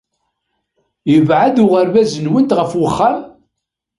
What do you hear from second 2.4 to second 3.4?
ɣef wexxam?